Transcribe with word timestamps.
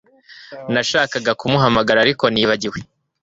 Nashakaga 0.73 1.31
kumuhamagara 1.39 1.99
ariko 2.01 2.25
nibagiwe 2.29 2.77